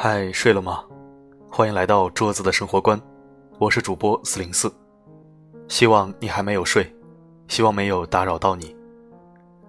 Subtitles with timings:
[0.00, 0.84] 嗨，睡了吗？
[1.50, 3.02] 欢迎来到桌子的生活观，
[3.58, 4.72] 我是主播四零四，
[5.66, 6.88] 希望你还没有睡，
[7.48, 8.76] 希望没有打扰到你。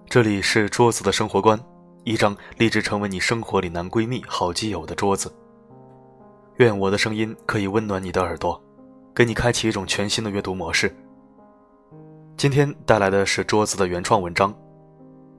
[0.08, 1.58] 这里是桌子的生活观，
[2.04, 5.34] 一张立志成为你生活里男闺蜜、好基友的桌子。
[6.58, 8.62] 愿我的声音可以温暖你的耳朵，
[9.12, 10.94] 给你开启一种全新的阅读模式。
[12.36, 14.54] 今天带来的是桌子的原创文章，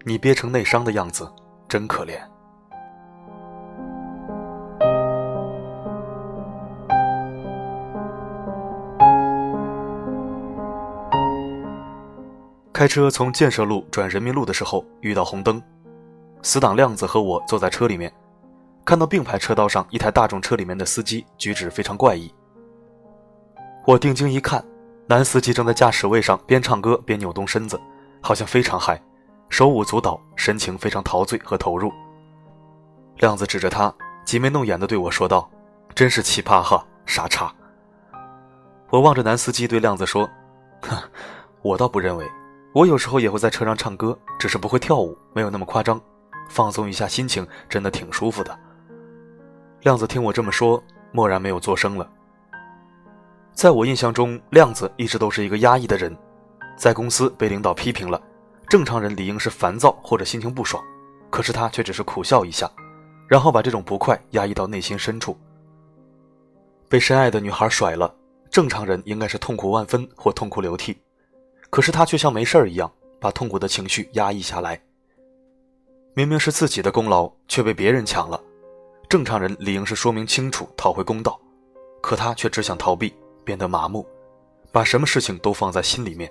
[0.03, 1.31] 你憋成内伤的样子
[1.69, 2.19] 真可怜。
[12.73, 15.61] 开车从建设路转人民路的时候，遇到红灯，
[16.41, 18.11] 死党亮子和我坐在车里面，
[18.85, 22.33] 看到并排车道上一台大众车里面的司机举止非常怪异。
[23.85, 24.63] 我定睛一看，
[25.05, 27.79] 男司机正在驾驶位上边唱歌边扭动身子，
[28.21, 29.01] 好像非常嗨，
[29.49, 31.91] 手舞足蹈，神情非常陶醉和投入。
[33.17, 35.49] 亮子指着他，挤眉弄眼地对我说道
[35.93, 37.53] ：“真是奇葩哈，傻叉。”
[38.89, 40.27] 我望着男司机对亮子说
[40.83, 40.97] ：“哼，
[41.61, 42.25] 我倒不认为。”
[42.73, 45.99] 我有时候也会在车上唱歌，只是不会跳舞，没有那么夸张，
[46.49, 48.57] 放松一下心情，真的挺舒服的。
[49.81, 52.09] 亮子听我这么说，默然没有作声了。
[53.53, 56.17] 在我印象中，亮子一直都是一个压抑的人，
[56.77, 58.21] 在公司被领导批评了，
[58.69, 60.81] 正常人理应是烦躁或者心情不爽，
[61.29, 62.71] 可是他却只是苦笑一下，
[63.27, 65.37] 然后把这种不快压抑到内心深处。
[66.87, 68.15] 被深爱的女孩甩了，
[68.49, 70.97] 正常人应该是痛苦万分或痛哭流涕。
[71.71, 74.79] 可是他却像没事儿一样，把痛苦的情绪压抑下来。
[76.13, 78.39] 明明是自己的功劳，却被别人抢了。
[79.07, 81.39] 正常人理应是说明清楚，讨回公道，
[82.01, 83.13] 可他却只想逃避，
[83.45, 84.05] 变得麻木，
[84.69, 86.29] 把什么事情都放在心里面。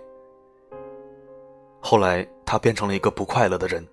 [1.80, 3.86] 后来他变成了一个不快乐的人，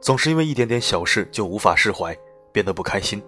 [0.00, 2.16] 总是因为一点点小事就无法释怀，
[2.52, 3.20] 变得不开心，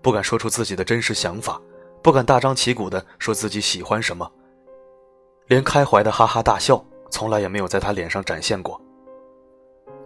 [0.00, 1.60] 不敢说出自己的真实想法，
[2.00, 4.30] 不敢大张旗鼓地说自己喜欢什么。
[5.46, 8.80] 连开怀的哈哈大笑，从来也没有在他脸上展现过。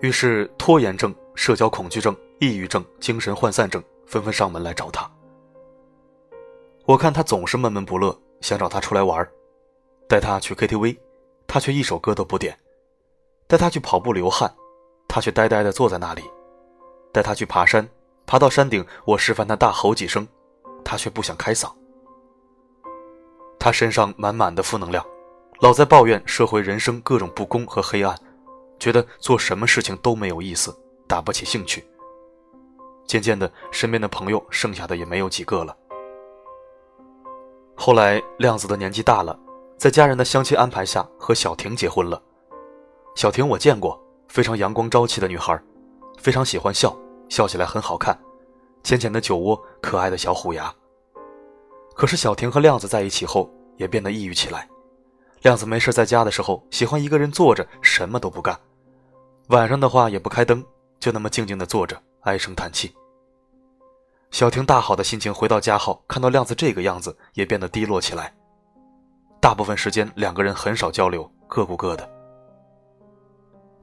[0.00, 5.08] 于是，拖延症、社交恐惧症、抑郁症、精神涣散症纷纷上门来找他。
[6.84, 9.28] 我看他总是闷闷不乐，想找他出来玩
[10.08, 10.96] 带他去 KTV，
[11.46, 12.52] 他却一首歌都不点；
[13.46, 14.52] 带他去跑步流汗，
[15.06, 16.22] 他却呆呆地坐在那里；
[17.12, 17.88] 带他去爬山，
[18.26, 20.26] 爬到山顶，我示范他大吼几声，
[20.84, 21.70] 他却不想开嗓。
[23.58, 25.04] 他身上满满的负能量。
[25.60, 28.16] 老在抱怨社会人生各种不公和黑暗，
[28.78, 30.76] 觉得做什么事情都没有意思，
[31.08, 31.84] 打不起兴趣。
[33.04, 35.76] 渐渐的，身边的朋友剩下的也没有几个了。
[37.74, 39.36] 后来，亮子的年纪大了，
[39.76, 42.22] 在家人的相亲安排下和小婷结婚了。
[43.16, 45.60] 小婷我见过，非常阳光朝气的女孩，
[46.18, 46.96] 非常喜欢笑，
[47.28, 48.16] 笑起来很好看，
[48.84, 50.72] 浅浅的酒窝，可爱的小虎牙。
[51.96, 54.68] 可是小婷和亮子在一起后，也变得抑郁起来。
[55.42, 58.58] 亮子没事在家的时候，喜欢一个人坐着，什么都不干。
[59.48, 60.64] 晚上的话也不开灯，
[60.98, 62.94] 就那么静静的坐着，唉声叹气。
[64.30, 68.34] 小婷大好的心情回到家后，看到亮子这个样子，也变得低落起来。
[69.40, 72.08] 大部分时间两个人很少交流，各顾各的。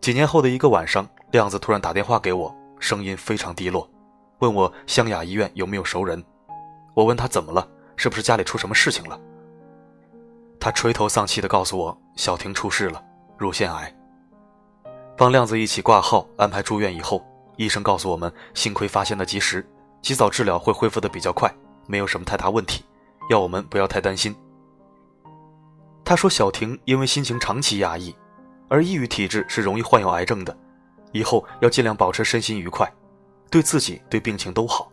[0.02, 3.90] 几年后的一个晚上，亮子突然打电话给我，声音非常低落，
[4.40, 6.24] 问我湘雅医院有没有熟人。
[6.94, 9.20] 我问他怎么了，是不是家里出什么事情了？
[10.66, 13.00] 他垂头丧气地告诉我，小婷出事了，
[13.38, 13.96] 乳腺癌。
[15.16, 17.24] 帮亮子一起挂号安排住院以后，
[17.56, 19.64] 医生告诉我们，幸亏发现的及时，
[20.02, 21.54] 及早治疗会恢复的比较快，
[21.86, 22.84] 没有什么太大问题，
[23.30, 24.36] 要我们不要太担心。
[26.04, 28.16] 他说，小婷因为心情长期压抑，
[28.68, 30.58] 而抑郁体质是容易患有癌症的，
[31.12, 32.92] 以后要尽量保持身心愉快，
[33.52, 34.92] 对自己对病情都好。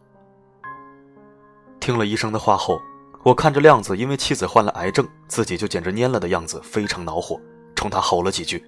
[1.81, 2.79] 听了医生的话后。
[3.25, 7.41] 我看着亮子因为妻子患了癌症，自己就简直蔫了的样子，非常恼火，
[7.77, 8.65] 冲他吼了几句：“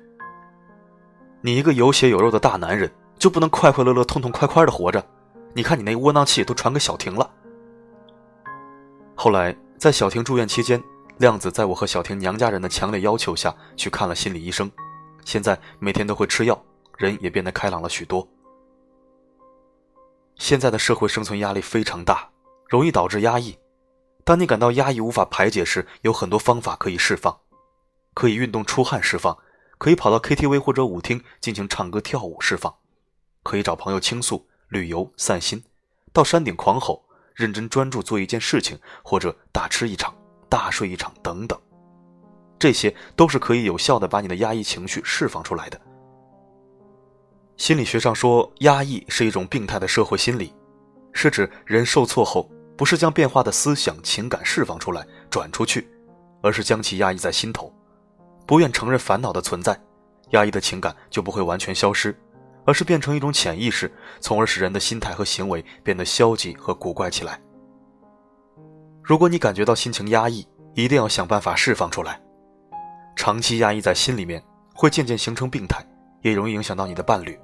[1.42, 2.88] 你一个有血有肉的大男人，
[3.18, 5.04] 就不能快快乐乐、痛痛快快的活着？
[5.54, 7.28] 你看你那窝囊气都传给小婷了。”
[9.16, 10.80] 后来在小婷住院期间，
[11.18, 14.70] 亮子在我和小婷娘家人的强烈要求下去看了心理医生，
[15.24, 16.64] 现在每天都会吃药，
[16.96, 18.26] 人也变得开朗了许多。
[20.36, 22.28] 现在的社会生存压力非常大，
[22.68, 23.56] 容易导致压抑。
[24.24, 27.40] 当你感到压抑无法排解时，有很多方法可以释放，
[28.14, 29.36] 可以运动出汗释放，
[29.76, 32.74] 可以跑到 KTV 或者舞厅进行唱歌跳舞释放，
[33.42, 35.62] 可以找朋友倾诉、旅游散心，
[36.10, 37.04] 到山顶狂吼、
[37.34, 40.14] 认真专注做一件事情，或者大吃一场、
[40.48, 41.60] 大睡一场等等，
[42.58, 45.78] 这些都是可以有效的把你的压抑情绪释放出来的。
[47.58, 50.54] 心理学上说，压抑是一种病态的社会心理，
[51.12, 52.50] 是指人受挫后。
[52.76, 55.88] 不是将变化的思想情感释放出来转出去，
[56.42, 57.72] 而是将其压抑在心头，
[58.46, 59.78] 不愿承认烦恼的存在，
[60.30, 62.16] 压抑的情感就不会完全消失，
[62.64, 67.40] 而是变成一种潜意识，从而使人的心态和行为变得消极和古怪起来。
[69.02, 72.20] 如果你感觉到心情压抑，一定要想办法释放出来。
[73.14, 74.42] 长期压抑在心里面，
[74.74, 75.86] 会渐渐形成病态，
[76.22, 77.38] 也容易影响到你的伴侣。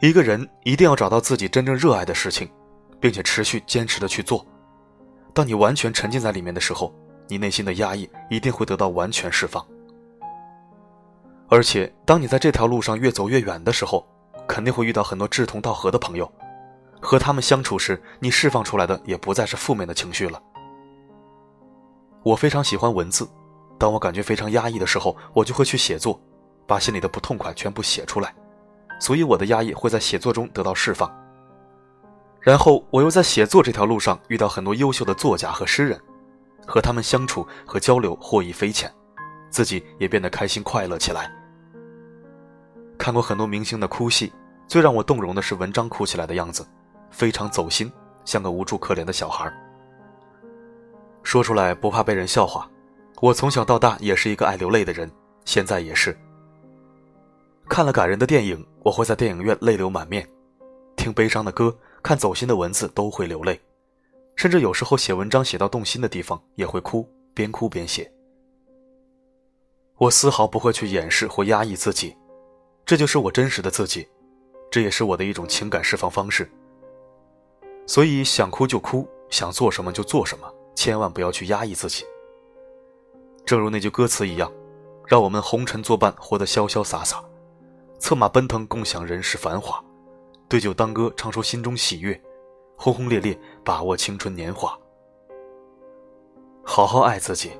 [0.00, 2.48] 一个人一定要找到自己真正热爱的事情，
[3.02, 4.46] 并且持续坚持的去做。
[5.34, 6.94] 当你完全沉浸在里面的时候，
[7.26, 9.66] 你内心的压抑一定会得到完全释放。
[11.48, 14.06] 而且，当你在这条路上越走越远的时候，
[14.46, 16.30] 肯定会遇到很多志同道合的朋友。
[17.00, 20.40] 和他们相处时，你释放出来的也不再是负面的情绪了。
[22.22, 23.28] 我非常喜欢文字。
[23.78, 26.20] 当我感觉非常压抑的时候，我就会去写作，
[26.68, 28.32] 把心里的不痛快全部写出来，
[29.00, 31.12] 所以我的压抑会在写作中得到释放。
[32.42, 35.98] 然后我又在写作这条路上遇到很多优秀的作家和诗人，
[36.66, 38.92] 和他们相处和交流获益匪浅，
[39.48, 41.30] 自己也变得开心快乐起来。
[42.98, 44.32] 看过很多明星的哭戏，
[44.66, 46.66] 最让我动容的是文章哭起来的样子，
[47.10, 47.90] 非常走心，
[48.24, 49.52] 像个无助可怜的小孩。
[51.22, 52.68] 说出来不怕被人笑话。
[53.20, 55.08] 我从小到大也是一个爱流泪的人，
[55.44, 56.16] 现在也是。
[57.68, 60.24] 看了感人的电影，我会在电影院泪流满面；
[60.96, 61.72] 听悲伤的歌，
[62.02, 63.60] 看走心的文字都会流泪，
[64.34, 68.10] 甚至有时候写文章写到动心的地方也会哭，边哭边写。
[69.98, 72.16] 我丝毫不会去掩饰或压抑自己，
[72.84, 74.08] 这就是我真实的自己，
[74.70, 76.50] 这也是我的一种情感释放方式。
[77.86, 82.04] 所以想哭就哭，想做什么就做什么，千万不要去压抑自己。
[83.44, 84.50] 正如那句歌词一样，
[85.06, 87.22] 让我们红尘作伴，活得潇潇洒洒，
[88.00, 89.84] 策马奔腾，共享人世繁华，
[90.52, 92.20] 对酒当歌，唱出心中喜悦，
[92.76, 93.34] 轰轰烈烈，
[93.64, 94.78] 把握青春年华，
[96.62, 97.52] 好好爱自己，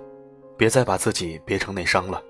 [0.58, 2.22] 别再把自己憋成内伤了。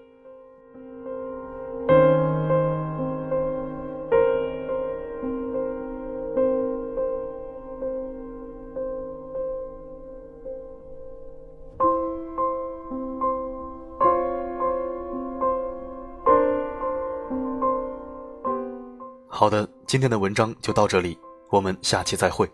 [19.27, 21.19] 好的，今天的文章就到这里，
[21.51, 22.51] 我们下期再会。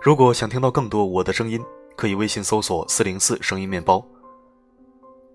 [0.00, 1.62] 如果想听到更多我的声音，
[1.94, 4.02] 可以微信搜索四零四声音面包。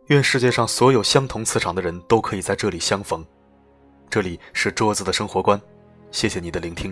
[0.08, 3.24] 愿世界上所有相同磁场的人都可以在这里相逢。
[4.10, 5.62] 这里是桌子的生活观，
[6.10, 6.92] 谢谢你的聆听。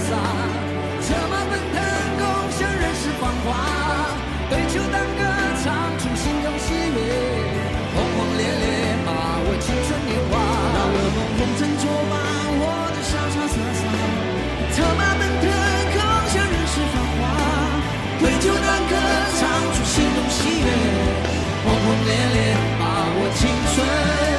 [0.00, 0.16] 洒，
[1.00, 1.76] 策马奔腾
[2.18, 3.02] 共享人世。
[3.20, 3.54] 繁华，
[4.50, 5.22] 对酒当歌，
[5.62, 6.98] 唱出心中喜悦，
[7.94, 8.64] 轰轰烈烈，
[9.06, 9.10] 把
[9.42, 10.32] 握青春年华。
[10.74, 12.12] 让我们红尘作伴，
[12.58, 13.82] 活得潇潇洒洒，
[14.74, 15.44] 策马奔腾，
[15.94, 15.98] 共
[16.30, 17.20] 享人世繁华。
[18.18, 18.92] 对酒当歌，
[19.38, 19.40] 唱
[19.74, 20.68] 出心中喜悦，
[21.64, 22.82] 轰轰烈烈，把
[23.14, 23.40] 握青
[23.74, 24.31] 春。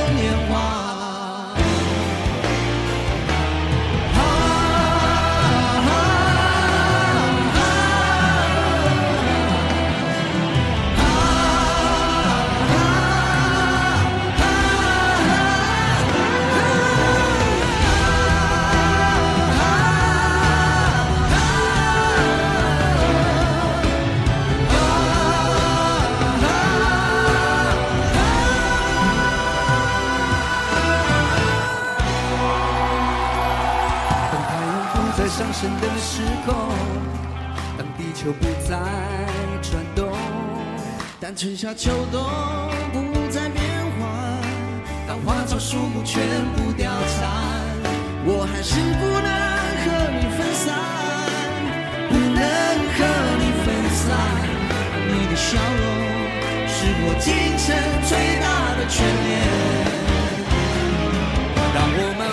[38.23, 38.79] 都不再
[39.61, 40.09] 转动，
[41.19, 42.23] 但春夏秋冬
[42.93, 43.61] 不再变
[43.99, 44.01] 换。
[45.05, 46.23] 当花草树木全
[46.55, 47.29] 部凋残，
[48.23, 49.29] 我还是不能
[49.83, 50.73] 和你分散，
[52.07, 52.39] 不能
[52.95, 52.97] 和
[53.39, 54.07] 你分散，
[55.09, 55.83] 你的笑容
[56.65, 57.27] 是我今
[57.59, 57.75] 生
[58.07, 58.45] 最大
[58.77, 59.31] 的眷恋。
[61.75, 62.32] 让我们。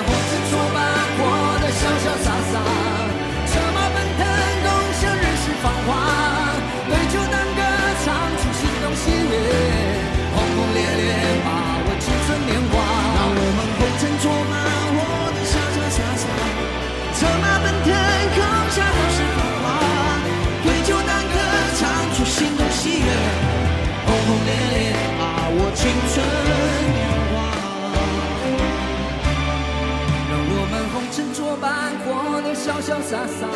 [32.70, 33.48] 潇潇洒洒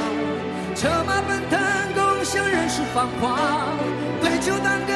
[0.74, 1.56] 策马奔腾
[1.94, 3.38] 共享人世繁华
[4.20, 4.93] 对酒当歌